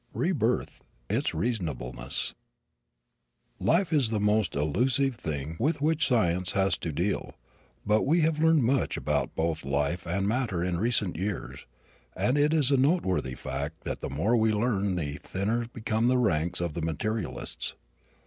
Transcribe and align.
REBIRTH: 0.15 0.81
ITS 1.11 1.35
REASONABLENESS 1.35 2.33
Life 3.59 3.93
is 3.93 4.09
the 4.09 4.19
most 4.19 4.55
elusive 4.55 5.13
thing 5.15 5.55
with 5.59 5.79
which 5.79 6.07
science 6.07 6.53
has 6.53 6.75
to 6.77 6.91
deal 6.91 7.37
but 7.85 8.01
we 8.01 8.21
have 8.21 8.39
learned 8.41 8.63
much 8.63 8.97
about 8.97 9.35
both 9.35 9.63
life 9.63 10.07
and 10.07 10.27
matter 10.27 10.63
in 10.63 10.79
recent 10.79 11.15
years, 11.17 11.67
and 12.15 12.35
it 12.35 12.51
is 12.51 12.71
a 12.71 12.77
noteworthy 12.77 13.35
fact 13.35 13.83
that 13.83 14.01
the 14.01 14.09
more 14.09 14.35
we 14.35 14.51
learn 14.51 14.95
the 14.95 15.19
thinner 15.21 15.67
become 15.71 16.07
the 16.07 16.17
ranks 16.17 16.61
of 16.61 16.73
the 16.73 16.81
materialists. 16.81 17.75